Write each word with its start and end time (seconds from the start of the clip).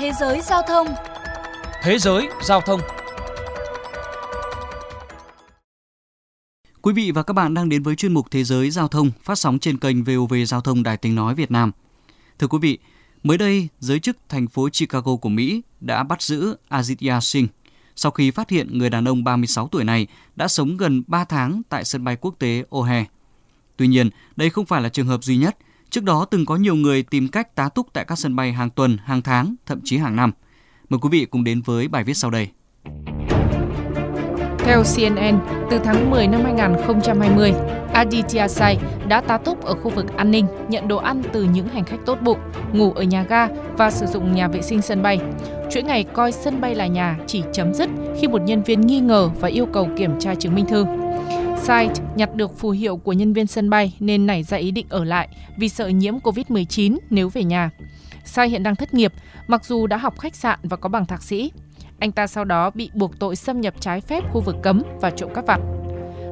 Thế 0.00 0.12
giới 0.20 0.40
giao 0.42 0.62
thông 0.68 0.86
Thế 1.82 1.98
giới 1.98 2.28
giao 2.42 2.60
thông 2.60 2.80
Quý 6.82 6.92
vị 6.92 7.10
và 7.10 7.22
các 7.22 7.32
bạn 7.32 7.54
đang 7.54 7.68
đến 7.68 7.82
với 7.82 7.96
chuyên 7.96 8.14
mục 8.14 8.30
Thế 8.30 8.44
giới 8.44 8.70
giao 8.70 8.88
thông 8.88 9.10
phát 9.22 9.38
sóng 9.38 9.58
trên 9.58 9.78
kênh 9.78 10.04
VOV 10.04 10.34
Giao 10.46 10.60
thông 10.60 10.82
Đài 10.82 10.96
Tiếng 10.96 11.14
Nói 11.14 11.34
Việt 11.34 11.50
Nam. 11.50 11.72
Thưa 12.38 12.46
quý 12.46 12.58
vị, 12.62 12.78
mới 13.22 13.38
đây, 13.38 13.68
giới 13.78 14.00
chức 14.00 14.16
thành 14.28 14.46
phố 14.46 14.68
Chicago 14.68 15.16
của 15.16 15.28
Mỹ 15.28 15.62
đã 15.80 16.02
bắt 16.02 16.22
giữ 16.22 16.56
Aditya 16.68 17.20
Singh 17.20 17.48
sau 17.96 18.12
khi 18.12 18.30
phát 18.30 18.50
hiện 18.50 18.78
người 18.78 18.90
đàn 18.90 19.08
ông 19.08 19.24
36 19.24 19.68
tuổi 19.68 19.84
này 19.84 20.06
đã 20.36 20.48
sống 20.48 20.76
gần 20.76 21.02
3 21.06 21.24
tháng 21.24 21.62
tại 21.68 21.84
sân 21.84 22.04
bay 22.04 22.16
quốc 22.20 22.34
tế 22.38 22.64
O'Hare. 22.70 23.04
Tuy 23.76 23.86
nhiên, 23.88 24.10
đây 24.36 24.50
không 24.50 24.66
phải 24.66 24.82
là 24.82 24.88
trường 24.88 25.06
hợp 25.06 25.24
duy 25.24 25.36
nhất. 25.36 25.56
Trước 25.90 26.04
đó 26.04 26.24
từng 26.24 26.46
có 26.46 26.56
nhiều 26.56 26.74
người 26.74 27.02
tìm 27.02 27.28
cách 27.28 27.54
tá 27.54 27.68
túc 27.68 27.92
tại 27.92 28.04
các 28.04 28.18
sân 28.18 28.36
bay 28.36 28.52
hàng 28.52 28.70
tuần, 28.70 28.96
hàng 29.04 29.22
tháng, 29.22 29.54
thậm 29.66 29.80
chí 29.84 29.98
hàng 29.98 30.16
năm. 30.16 30.32
Mời 30.88 30.98
quý 31.02 31.08
vị 31.12 31.24
cùng 31.24 31.44
đến 31.44 31.62
với 31.62 31.88
bài 31.88 32.04
viết 32.04 32.14
sau 32.14 32.30
đây. 32.30 32.48
Theo 34.58 34.82
CNN, 34.96 35.38
từ 35.70 35.78
tháng 35.84 36.10
10 36.10 36.26
năm 36.26 36.40
2020, 36.44 37.52
Aditya 37.92 38.48
Sai 38.48 38.78
đã 39.08 39.20
tá 39.20 39.38
túc 39.38 39.64
ở 39.64 39.74
khu 39.74 39.90
vực 39.90 40.16
an 40.16 40.30
ninh, 40.30 40.46
nhận 40.68 40.88
đồ 40.88 40.96
ăn 40.96 41.22
từ 41.32 41.44
những 41.44 41.68
hành 41.68 41.84
khách 41.84 42.06
tốt 42.06 42.18
bụng, 42.22 42.38
ngủ 42.72 42.92
ở 42.92 43.02
nhà 43.02 43.22
ga 43.22 43.48
và 43.76 43.90
sử 43.90 44.06
dụng 44.06 44.34
nhà 44.34 44.48
vệ 44.48 44.62
sinh 44.62 44.82
sân 44.82 45.02
bay. 45.02 45.20
Chuỗi 45.70 45.82
ngày 45.82 46.04
coi 46.04 46.32
sân 46.32 46.60
bay 46.60 46.74
là 46.74 46.86
nhà 46.86 47.18
chỉ 47.26 47.42
chấm 47.52 47.74
dứt 47.74 47.90
khi 48.20 48.28
một 48.28 48.42
nhân 48.42 48.62
viên 48.62 48.80
nghi 48.80 49.00
ngờ 49.00 49.30
và 49.40 49.48
yêu 49.48 49.66
cầu 49.66 49.88
kiểm 49.96 50.18
tra 50.20 50.34
chứng 50.34 50.54
minh 50.54 50.66
thư. 50.66 50.86
Sai 51.70 51.90
nhặt 52.16 52.34
được 52.34 52.58
phù 52.58 52.70
hiệu 52.70 52.96
của 52.96 53.12
nhân 53.12 53.32
viên 53.32 53.46
sân 53.46 53.70
bay 53.70 53.96
nên 54.00 54.26
nảy 54.26 54.42
ra 54.42 54.56
ý 54.56 54.70
định 54.70 54.86
ở 54.88 55.04
lại 55.04 55.28
vì 55.58 55.68
sợ 55.68 55.88
nhiễm 55.88 56.18
COVID-19 56.18 56.98
nếu 57.10 57.28
về 57.28 57.44
nhà. 57.44 57.70
Sai 58.24 58.48
hiện 58.48 58.62
đang 58.62 58.76
thất 58.76 58.94
nghiệp, 58.94 59.12
mặc 59.46 59.64
dù 59.64 59.86
đã 59.86 59.96
học 59.96 60.18
khách 60.18 60.34
sạn 60.34 60.58
và 60.62 60.76
có 60.76 60.88
bằng 60.88 61.06
thạc 61.06 61.22
sĩ. 61.22 61.52
Anh 61.98 62.12
ta 62.12 62.26
sau 62.26 62.44
đó 62.44 62.70
bị 62.70 62.90
buộc 62.94 63.18
tội 63.18 63.36
xâm 63.36 63.60
nhập 63.60 63.74
trái 63.80 64.00
phép 64.00 64.24
khu 64.32 64.40
vực 64.40 64.56
cấm 64.62 64.82
và 65.00 65.10
trộm 65.10 65.30
cắp 65.34 65.46
vặt. 65.46 65.60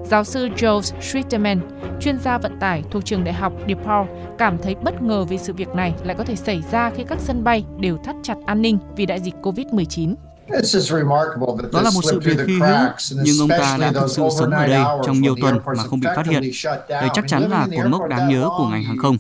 Giáo 0.04 0.24
sư 0.24 0.48
Joe 0.56 0.80
Schritterman, 1.00 1.60
chuyên 2.00 2.18
gia 2.18 2.38
vận 2.38 2.58
tải 2.60 2.82
thuộc 2.90 3.04
trường 3.04 3.24
đại 3.24 3.34
học 3.34 3.52
DePaul, 3.68 4.08
cảm 4.38 4.58
thấy 4.62 4.74
bất 4.74 5.02
ngờ 5.02 5.24
vì 5.24 5.38
sự 5.38 5.52
việc 5.52 5.68
này 5.68 5.94
lại 6.04 6.16
có 6.18 6.24
thể 6.24 6.36
xảy 6.36 6.62
ra 6.72 6.90
khi 6.90 7.04
các 7.08 7.20
sân 7.20 7.44
bay 7.44 7.64
đều 7.80 7.96
thắt 7.96 8.16
chặt 8.22 8.36
an 8.46 8.62
ninh 8.62 8.78
vì 8.96 9.06
đại 9.06 9.20
dịch 9.20 9.34
COVID-19. 9.42 10.14
Đó 11.72 11.82
là 11.82 11.90
một 11.94 12.00
sự 12.04 12.20
việc 12.20 12.38
hy 12.46 12.58
hữu, 12.58 12.88
nhưng 13.12 13.38
ông 13.40 13.48
ta 13.48 13.76
đã 13.80 13.92
thực 13.92 14.10
sự 14.10 14.22
sống 14.38 14.50
ở 14.50 14.66
đây 14.66 14.82
trong 15.06 15.20
nhiều 15.20 15.34
tuần 15.40 15.58
mà 15.76 15.82
không 15.82 16.00
bị 16.00 16.08
phát 16.16 16.26
hiện. 16.26 16.42
Đây 16.88 17.08
chắc 17.14 17.24
chắn 17.28 17.50
là 17.50 17.66
cột 17.76 17.86
mốc 17.86 18.08
đáng 18.08 18.28
nhớ 18.28 18.48
của 18.58 18.68
ngành 18.68 18.84
hàng 18.84 18.98
không. 18.98 19.16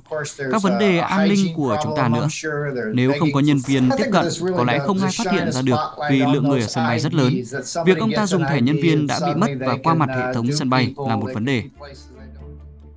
Các 0.52 0.62
vấn 0.62 0.78
đề 0.78 0.98
an 0.98 1.28
ninh 1.28 1.54
của 1.56 1.76
chúng 1.82 1.96
ta 1.96 2.08
nữa. 2.08 2.26
Nếu 2.92 3.12
không 3.20 3.28
có 3.34 3.40
nhân 3.40 3.58
viên 3.66 3.90
tiếp 3.98 4.06
cận, 4.12 4.28
có 4.56 4.64
lẽ 4.64 4.78
không 4.78 4.98
ai 4.98 5.10
phát 5.18 5.32
hiện 5.32 5.52
ra 5.52 5.62
được 5.62 5.78
vì 6.10 6.22
lượng 6.32 6.48
người 6.48 6.60
ở 6.60 6.66
sân 6.66 6.84
bay 6.84 7.00
rất 7.00 7.14
lớn. 7.14 7.32
Việc 7.86 7.98
ông 7.98 8.10
ta 8.16 8.26
dùng 8.26 8.44
thẻ 8.48 8.60
nhân 8.60 8.76
viên 8.82 9.06
đã 9.06 9.20
bị 9.26 9.34
mất 9.36 9.48
và 9.60 9.76
qua 9.84 9.94
mặt 9.94 10.08
hệ 10.08 10.34
thống 10.34 10.46
sân 10.52 10.70
bay 10.70 10.94
là 11.08 11.16
một 11.16 11.30
vấn 11.34 11.44
đề. 11.44 11.62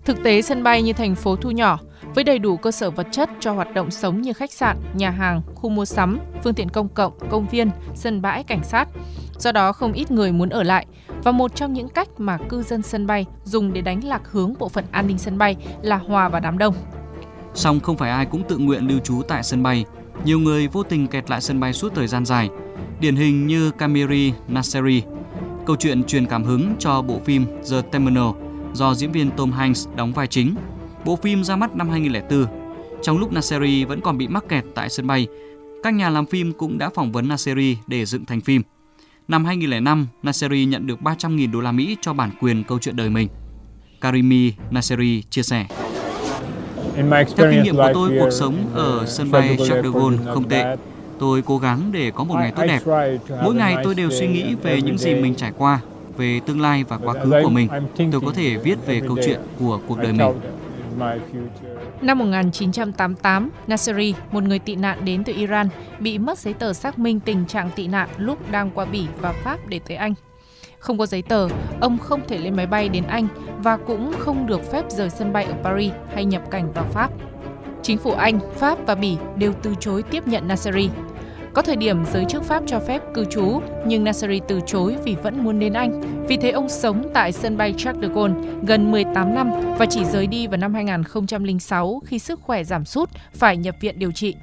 Thực 0.06 0.18
tế 0.24 0.42
sân 0.42 0.64
bay 0.64 0.82
như 0.82 0.94
thành 0.94 1.16
phố 1.16 1.36
thu 1.36 1.52
nhỏ, 1.52 1.80
với 2.16 2.24
đầy 2.24 2.40
đủ 2.40 2.58
cơ 2.58 2.72
sở 2.72 2.92
vật 2.92 3.08
chất 3.12 3.30
cho 3.40 3.54
hoạt 3.54 3.74
động 3.74 3.92
sống 3.92 4.22
như 4.22 4.34
khách 4.34 4.52
sạn, 4.52 4.78
nhà 4.94 5.10
hàng, 5.10 5.42
khu 5.56 5.70
mua 5.70 5.86
sắm, 5.86 6.20
phương 6.44 6.54
tiện 6.54 6.70
công 6.70 6.90
cộng, 6.90 7.14
công 7.30 7.48
viên, 7.48 7.70
sân 7.96 8.22
bãi, 8.22 8.44
cảnh 8.44 8.64
sát. 8.64 8.88
Do 9.38 9.52
đó 9.52 9.72
không 9.72 9.94
ít 9.94 10.12
người 10.12 10.32
muốn 10.32 10.50
ở 10.50 10.64
lại 10.64 10.86
và 11.24 11.32
một 11.32 11.56
trong 11.56 11.74
những 11.74 11.90
cách 11.90 12.08
mà 12.18 12.38
cư 12.50 12.64
dân 12.64 12.82
sân 12.82 13.08
bay 13.08 13.26
dùng 13.44 13.74
để 13.74 13.82
đánh 13.82 14.04
lạc 14.04 14.22
hướng 14.32 14.54
bộ 14.60 14.70
phận 14.70 14.86
an 14.92 15.08
ninh 15.08 15.18
sân 15.18 15.38
bay 15.38 15.56
là 15.82 15.98
hòa 15.98 16.30
vào 16.30 16.42
đám 16.42 16.58
đông. 16.58 16.76
Song 17.54 17.80
không 17.80 17.98
phải 17.98 18.12
ai 18.12 18.26
cũng 18.26 18.44
tự 18.44 18.58
nguyện 18.58 18.88
lưu 18.88 19.00
trú 19.00 19.22
tại 19.28 19.44
sân 19.44 19.64
bay. 19.64 19.86
Nhiều 20.26 20.40
người 20.40 20.68
vô 20.68 20.84
tình 20.84 21.08
kẹt 21.08 21.30
lại 21.30 21.42
sân 21.42 21.60
bay 21.60 21.74
suốt 21.74 21.96
thời 21.96 22.08
gian 22.08 22.26
dài. 22.26 22.50
Điển 23.00 23.16
hình 23.16 23.48
như 23.48 23.72
Kamiri 23.72 24.34
Nasseri, 24.48 25.04
câu 25.66 25.76
chuyện 25.76 26.04
truyền 26.04 26.26
cảm 26.26 26.44
hứng 26.44 26.76
cho 26.80 27.02
bộ 27.02 27.20
phim 27.26 27.46
The 27.72 27.82
Terminal 27.82 28.30
do 28.74 28.94
diễn 28.94 29.12
viên 29.12 29.32
Tom 29.32 29.52
Hanks 29.52 29.88
đóng 29.96 30.14
vai 30.14 30.28
chính 30.28 30.56
Bộ 31.06 31.16
phim 31.16 31.44
ra 31.44 31.56
mắt 31.56 31.76
năm 31.76 31.90
2004. 31.90 32.46
Trong 33.02 33.18
lúc 33.18 33.34
Nasseri 33.34 33.84
vẫn 33.84 34.02
còn 34.02 34.18
bị 34.18 34.28
mắc 34.28 34.44
kẹt 34.50 34.64
tại 34.76 34.90
sân 34.90 35.08
bay, 35.08 35.28
các 35.84 35.94
nhà 35.94 36.10
làm 36.10 36.26
phim 36.26 36.54
cũng 36.54 36.78
đã 36.78 36.90
phỏng 36.90 37.12
vấn 37.12 37.28
Nasseri 37.28 37.78
để 37.88 38.06
dựng 38.06 38.26
thành 38.26 38.42
phim. 38.42 38.62
Năm 39.28 39.46
2005, 39.46 40.08
Nasseri 40.24 40.66
nhận 40.66 40.88
được 40.88 41.02
300.000 41.02 41.52
đô 41.52 41.62
la 41.62 41.72
Mỹ 41.72 41.98
cho 42.02 42.14
bản 42.14 42.32
quyền 42.42 42.64
câu 42.64 42.80
chuyện 42.80 42.96
đời 42.96 43.10
mình. 43.10 43.28
Karimi 44.02 44.54
Nasseri 44.72 45.24
chia 45.30 45.44
sẻ. 45.44 45.66
Theo 47.36 47.52
kinh 47.52 47.64
nghiệm 47.64 47.76
của 47.76 47.92
tôi, 47.94 48.10
cuộc 48.20 48.32
sống 48.32 48.56
ở 48.74 49.06
sân 49.08 49.32
bay 49.32 49.58
Charles 49.58 49.86
de 49.86 49.92
Gaulle 49.94 50.18
không 50.34 50.50
tệ. 50.50 50.76
Tôi 51.20 51.42
cố 51.42 51.58
gắng 51.58 51.90
để 51.92 52.12
có 52.12 52.24
một 52.24 52.36
ngày 52.36 52.52
tốt 52.56 52.64
đẹp. 52.68 52.82
Mỗi 53.44 53.56
ngày 53.56 53.76
tôi 53.84 53.96
đều 53.96 54.12
suy 54.12 54.28
nghĩ 54.28 54.56
về 54.56 54.82
những 54.82 54.98
gì 54.98 55.16
mình 55.16 55.36
trải 55.36 55.52
qua, 55.58 55.80
về 56.18 56.40
tương 56.46 56.62
lai 56.62 56.84
và 56.84 56.98
quá 56.98 57.14
khứ 57.14 57.32
của 57.44 57.50
mình. 57.50 57.68
Tôi 58.12 58.22
có 58.22 58.32
thể 58.36 58.58
viết 58.58 58.86
về 58.86 59.02
câu 59.08 59.18
chuyện 59.26 59.40
của 59.60 59.80
cuộc 59.88 59.98
đời 59.98 60.14
mình. 60.14 60.32
Năm 62.02 62.18
1988, 62.20 63.50
Nasseri, 63.68 64.14
một 64.32 64.44
người 64.44 64.60
tị 64.60 64.76
nạn 64.76 65.06
đến 65.06 65.24
từ 65.24 65.34
Iran, 65.34 65.70
bị 66.00 66.18
mất 66.18 66.40
giấy 66.40 66.54
tờ 66.54 66.74
xác 66.74 67.00
minh 67.00 67.20
tình 67.20 67.46
trạng 67.46 67.70
tị 67.76 67.88
nạn 67.88 68.10
lúc 68.18 68.52
đang 68.52 68.72
qua 68.72 68.86
Bỉ 68.86 69.06
và 69.22 69.32
Pháp 69.32 69.60
để 69.68 69.80
tới 69.88 69.98
Anh. 69.98 70.14
Không 70.80 70.98
có 70.98 71.06
giấy 71.06 71.22
tờ, 71.22 71.48
ông 71.82 71.98
không 71.98 72.22
thể 72.28 72.38
lên 72.38 72.56
máy 72.56 72.68
bay 72.68 72.90
đến 72.90 73.04
Anh 73.08 73.28
và 73.58 73.78
cũng 73.78 74.14
không 74.20 74.48
được 74.48 74.72
phép 74.72 74.86
rời 74.90 75.10
sân 75.10 75.34
bay 75.34 75.46
ở 75.46 75.54
Paris 75.64 75.94
hay 76.14 76.26
nhập 76.26 76.42
cảnh 76.52 76.72
vào 76.74 76.86
Pháp. 76.92 77.12
Chính 77.84 77.98
phủ 77.98 78.12
Anh, 78.12 78.40
Pháp 78.56 78.80
và 78.86 78.96
Bỉ 78.96 79.18
đều 79.36 79.54
từ 79.64 79.76
chối 79.80 80.04
tiếp 80.04 80.28
nhận 80.28 80.48
Nasseri. 80.48 80.90
Có 81.54 81.62
thời 81.62 81.76
điểm 81.76 82.06
giới 82.14 82.26
chức 82.26 82.44
Pháp 82.44 82.64
cho 82.68 82.80
phép 82.80 83.02
cư 83.14 83.26
trú, 83.26 83.62
nhưng 83.86 84.04
Nasseri 84.04 84.40
từ 84.48 84.60
chối 84.66 84.96
vì 85.04 85.16
vẫn 85.16 85.44
muốn 85.44 85.60
đến 85.60 85.74
Anh. 85.74 86.26
Vì 86.28 86.38
thế 86.38 86.52
ông 86.52 86.70
sống 86.70 87.04
tại 87.14 87.32
sân 87.32 87.58
bay 87.58 87.74
Charles 87.78 88.02
de 88.02 88.14
Gaulle 88.16 88.36
gần 88.68 88.92
18 88.92 89.36
năm 89.36 89.52
và 89.80 89.86
chỉ 89.86 90.06
rời 90.06 90.28
đi 90.28 90.48
vào 90.48 90.58
năm 90.58 90.74
2006 90.74 92.02
khi 92.06 92.20
sức 92.20 92.42
khỏe 92.42 92.64
giảm 92.64 92.86
sút, 92.86 93.10
phải 93.34 93.58
nhập 93.58 93.76
viện 93.82 94.00
điều 94.00 94.12
trị. 94.12 94.36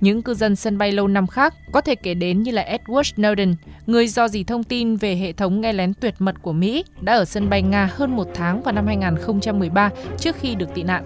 Những 0.00 0.22
cư 0.22 0.34
dân 0.34 0.56
sân 0.56 0.78
bay 0.78 0.92
lâu 0.92 1.08
năm 1.08 1.26
khác 1.26 1.54
có 1.72 1.80
thể 1.80 1.94
kể 1.94 2.14
đến 2.14 2.42
như 2.42 2.50
là 2.50 2.78
Edward 2.78 3.14
Snowden, 3.16 3.54
người 3.86 4.08
do 4.08 4.28
gì 4.28 4.44
thông 4.44 4.64
tin 4.64 4.96
về 4.96 5.16
hệ 5.16 5.32
thống 5.32 5.60
nghe 5.60 5.72
lén 5.72 5.94
tuyệt 5.94 6.14
mật 6.18 6.34
của 6.42 6.52
Mỹ, 6.52 6.84
đã 7.00 7.14
ở 7.14 7.24
sân 7.24 7.50
bay 7.50 7.62
Nga 7.62 7.90
hơn 7.92 8.16
một 8.16 8.26
tháng 8.34 8.62
vào 8.62 8.74
năm 8.74 8.86
2013 8.86 9.90
trước 10.18 10.36
khi 10.36 10.54
được 10.54 10.74
tị 10.74 10.82
nạn. 10.82 11.04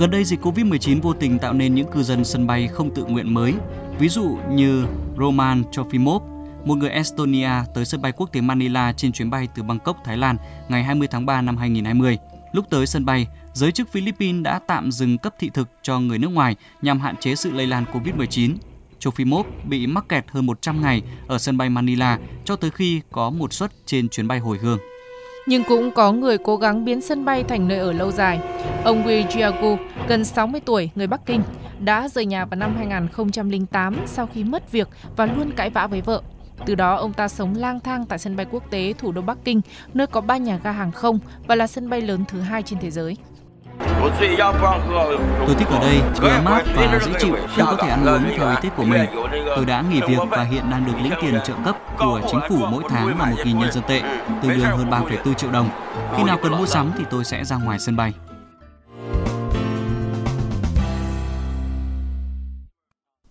Gần 0.00 0.10
đây, 0.10 0.24
dịch 0.24 0.40
COVID-19 0.40 1.00
vô 1.00 1.12
tình 1.12 1.38
tạo 1.38 1.52
nên 1.52 1.74
những 1.74 1.90
cư 1.92 2.02
dân 2.02 2.24
sân 2.24 2.46
bay 2.46 2.68
không 2.68 2.94
tự 2.94 3.04
nguyện 3.04 3.34
mới, 3.34 3.54
ví 3.98 4.08
dụ 4.08 4.38
như 4.50 4.86
Roman 5.18 5.62
Trofimov, 5.72 6.20
một 6.64 6.74
người 6.74 6.90
Estonia 6.90 7.50
tới 7.74 7.84
sân 7.84 8.02
bay 8.02 8.12
quốc 8.12 8.32
tế 8.32 8.40
Manila 8.40 8.92
trên 8.92 9.12
chuyến 9.12 9.30
bay 9.30 9.48
từ 9.54 9.62
Bangkok, 9.62 9.96
Thái 10.04 10.16
Lan 10.16 10.36
ngày 10.68 10.84
20 10.84 11.08
tháng 11.10 11.26
3 11.26 11.42
năm 11.42 11.56
2020. 11.56 12.18
Lúc 12.52 12.70
tới 12.70 12.86
sân 12.86 13.04
bay, 13.04 13.26
giới 13.52 13.72
chức 13.72 13.92
Philippines 13.92 14.42
đã 14.42 14.60
tạm 14.66 14.92
dừng 14.92 15.18
cấp 15.18 15.34
thị 15.38 15.50
thực 15.54 15.68
cho 15.82 16.00
người 16.00 16.18
nước 16.18 16.30
ngoài 16.30 16.56
nhằm 16.82 17.00
hạn 17.00 17.16
chế 17.16 17.34
sự 17.34 17.52
lây 17.52 17.66
lan 17.66 17.84
COVID-19. 17.92 18.54
Trofimov 19.00 19.44
bị 19.68 19.86
mắc 19.86 20.08
kẹt 20.08 20.24
hơn 20.28 20.46
100 20.46 20.82
ngày 20.82 21.02
ở 21.28 21.38
sân 21.38 21.56
bay 21.56 21.70
Manila 21.70 22.18
cho 22.44 22.56
tới 22.56 22.70
khi 22.70 23.00
có 23.12 23.30
một 23.30 23.52
suất 23.52 23.72
trên 23.86 24.08
chuyến 24.08 24.28
bay 24.28 24.38
hồi 24.38 24.58
hương. 24.62 24.78
Nhưng 25.50 25.64
cũng 25.64 25.90
có 25.90 26.12
người 26.12 26.38
cố 26.38 26.56
gắng 26.56 26.84
biến 26.84 27.00
sân 27.00 27.24
bay 27.24 27.44
thành 27.44 27.68
nơi 27.68 27.78
ở 27.78 27.92
lâu 27.92 28.10
dài. 28.10 28.40
Ông 28.84 29.06
Wei 29.06 29.26
Jiagu, 29.26 29.76
gần 30.08 30.24
60 30.24 30.60
tuổi, 30.64 30.90
người 30.94 31.06
Bắc 31.06 31.26
Kinh, 31.26 31.42
đã 31.78 32.08
rời 32.08 32.26
nhà 32.26 32.44
vào 32.44 32.56
năm 32.56 32.76
2008 32.76 33.96
sau 34.06 34.28
khi 34.34 34.44
mất 34.44 34.72
việc 34.72 34.88
và 35.16 35.26
luôn 35.26 35.50
cãi 35.56 35.70
vã 35.70 35.86
với 35.86 36.00
vợ. 36.00 36.22
Từ 36.66 36.74
đó, 36.74 36.94
ông 36.94 37.12
ta 37.12 37.28
sống 37.28 37.54
lang 37.56 37.80
thang 37.80 38.04
tại 38.08 38.18
sân 38.18 38.36
bay 38.36 38.46
quốc 38.50 38.70
tế 38.70 38.94
thủ 38.98 39.12
đô 39.12 39.22
Bắc 39.22 39.38
Kinh, 39.44 39.60
nơi 39.94 40.06
có 40.06 40.20
ba 40.20 40.36
nhà 40.36 40.58
ga 40.64 40.72
hàng 40.72 40.92
không 40.92 41.18
và 41.46 41.54
là 41.54 41.66
sân 41.66 41.90
bay 41.90 42.00
lớn 42.00 42.24
thứ 42.28 42.40
hai 42.40 42.62
trên 42.62 42.78
thế 42.78 42.90
giới. 42.90 43.16
Tôi 45.46 45.54
thích 45.58 45.68
ở 45.70 45.78
đây, 45.80 46.00
vừa 46.20 46.40
mát 46.44 46.62
và 46.76 46.98
dễ 47.06 47.12
chịu, 47.20 47.36
không 47.56 47.66
có 47.66 47.76
thể 47.82 47.88
ăn 47.88 48.06
uống 48.06 48.22
theo 48.36 48.48
ý 48.48 48.54
thích 48.62 48.72
của 48.76 48.84
mình. 48.84 49.04
Tôi 49.56 49.64
đã 49.64 49.82
nghỉ 49.90 50.00
việc 50.08 50.18
và 50.30 50.42
hiện 50.42 50.70
đang 50.70 50.86
được 50.86 50.92
lĩnh 51.02 51.12
tiền 51.22 51.40
trợ 51.44 51.54
cấp 51.64 51.76
của 51.98 52.20
chính 52.30 52.40
phủ 52.48 52.56
mỗi 52.70 52.82
tháng 52.88 53.06
là 53.08 53.14
1.000 53.14 53.58
nhân 53.58 53.72
dân 53.72 53.82
tệ, 53.88 54.02
tương 54.42 54.56
đương 54.56 54.66
hơn 54.66 54.90
3,4 54.90 55.34
triệu 55.34 55.50
đồng. 55.50 55.68
Khi 56.16 56.22
nào 56.22 56.38
cần 56.42 56.58
mua 56.58 56.66
sắm 56.66 56.90
thì 56.98 57.04
tôi 57.10 57.24
sẽ 57.24 57.44
ra 57.44 57.56
ngoài 57.56 57.78
sân 57.78 57.96
bay. 57.96 58.12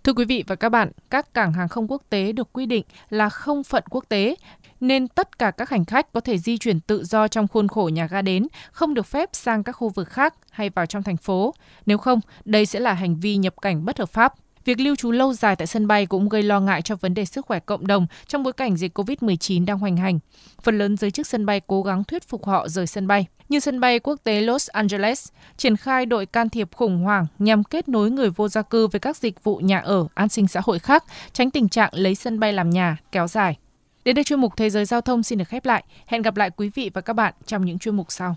Thưa 0.09 0.13
quý 0.13 0.25
vị 0.25 0.43
và 0.47 0.55
các 0.55 0.69
bạn, 0.69 0.91
các 1.09 1.33
cảng 1.33 1.53
hàng 1.53 1.67
không 1.67 1.91
quốc 1.91 2.01
tế 2.09 2.31
được 2.31 2.53
quy 2.53 2.65
định 2.65 2.83
là 3.09 3.29
không 3.29 3.63
phận 3.63 3.83
quốc 3.89 4.05
tế, 4.09 4.35
nên 4.79 5.07
tất 5.07 5.39
cả 5.39 5.51
các 5.51 5.69
hành 5.69 5.85
khách 5.85 6.13
có 6.13 6.19
thể 6.19 6.37
di 6.37 6.57
chuyển 6.57 6.79
tự 6.79 7.03
do 7.03 7.27
trong 7.27 7.47
khuôn 7.47 7.67
khổ 7.67 7.89
nhà 7.93 8.07
ga 8.07 8.21
đến, 8.21 8.47
không 8.71 8.93
được 8.93 9.05
phép 9.05 9.29
sang 9.33 9.63
các 9.63 9.71
khu 9.71 9.89
vực 9.89 10.09
khác 10.09 10.33
hay 10.51 10.69
vào 10.69 10.85
trong 10.85 11.03
thành 11.03 11.17
phố. 11.17 11.53
Nếu 11.85 11.97
không, 11.97 12.19
đây 12.45 12.65
sẽ 12.65 12.79
là 12.79 12.93
hành 12.93 13.19
vi 13.19 13.37
nhập 13.37 13.53
cảnh 13.61 13.85
bất 13.85 13.99
hợp 13.99 14.09
pháp. 14.09 14.33
Việc 14.65 14.79
lưu 14.79 14.95
trú 14.95 15.11
lâu 15.11 15.33
dài 15.33 15.55
tại 15.55 15.67
sân 15.67 15.87
bay 15.87 16.05
cũng 16.05 16.29
gây 16.29 16.43
lo 16.43 16.59
ngại 16.59 16.81
cho 16.81 16.95
vấn 16.95 17.13
đề 17.13 17.25
sức 17.25 17.45
khỏe 17.45 17.59
cộng 17.59 17.87
đồng 17.87 18.07
trong 18.27 18.43
bối 18.43 18.53
cảnh 18.53 18.77
dịch 18.77 18.97
COVID-19 18.97 19.65
đang 19.65 19.79
hoành 19.79 19.97
hành. 19.97 20.19
Phần 20.61 20.77
lớn 20.77 20.97
giới 20.97 21.11
chức 21.11 21.27
sân 21.27 21.45
bay 21.45 21.61
cố 21.67 21.83
gắng 21.83 22.03
thuyết 22.03 22.29
phục 22.29 22.45
họ 22.45 22.67
rời 22.67 22.87
sân 22.87 23.07
bay. 23.07 23.27
Như 23.49 23.59
sân 23.59 23.79
bay 23.79 23.99
quốc 23.99 24.19
tế 24.23 24.41
Los 24.41 24.69
Angeles, 24.69 25.27
triển 25.57 25.77
khai 25.77 26.05
đội 26.05 26.25
can 26.25 26.49
thiệp 26.49 26.69
khủng 26.75 27.03
hoảng 27.03 27.27
nhằm 27.39 27.63
kết 27.63 27.89
nối 27.89 28.11
người 28.11 28.29
vô 28.29 28.47
gia 28.47 28.61
cư 28.61 28.87
với 28.87 28.99
các 28.99 29.17
dịch 29.17 29.43
vụ 29.43 29.57
nhà 29.57 29.79
ở, 29.79 30.07
an 30.13 30.29
sinh 30.29 30.47
xã 30.47 30.61
hội 30.63 30.79
khác, 30.79 31.03
tránh 31.33 31.51
tình 31.51 31.69
trạng 31.69 31.89
lấy 31.93 32.15
sân 32.15 32.39
bay 32.39 32.53
làm 32.53 32.69
nhà 32.69 32.97
kéo 33.11 33.27
dài. 33.27 33.57
Đến 34.03 34.15
đây 34.15 34.23
chuyên 34.23 34.39
mục 34.39 34.53
Thế 34.57 34.69
giới 34.69 34.85
Giao 34.85 35.01
thông 35.01 35.23
xin 35.23 35.37
được 35.37 35.47
khép 35.47 35.65
lại. 35.65 35.83
Hẹn 36.05 36.21
gặp 36.21 36.37
lại 36.37 36.49
quý 36.49 36.69
vị 36.75 36.91
và 36.93 37.01
các 37.01 37.13
bạn 37.13 37.33
trong 37.45 37.65
những 37.65 37.79
chuyên 37.79 37.95
mục 37.95 38.11
sau. 38.11 38.35